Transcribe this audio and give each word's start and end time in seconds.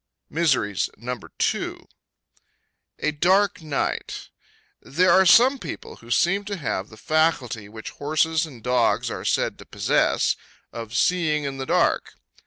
MISERIES. 0.31 0.89
No. 0.97 1.19
2. 1.37 1.87
A 2.97 3.11
Dark 3.11 3.61
Night. 3.61 4.29
There 4.81 5.11
are 5.11 5.27
some 5.27 5.59
people 5.59 5.97
who 5.97 6.09
seem 6.09 6.43
to 6.45 6.57
have 6.57 6.89
the 6.89 6.97
faculty 6.97 7.69
which 7.69 7.91
horses 7.91 8.47
and 8.47 8.63
dogs 8.63 9.11
are 9.11 9.23
said 9.23 9.59
to 9.59 9.65
possess,—of 9.67 10.97
seeing 10.97 11.43
in 11.43 11.57
the 11.59 11.67
dark. 11.67 12.15